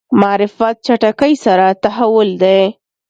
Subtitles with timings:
[0.21, 2.61] معرفت چټکۍ سره تحول دی.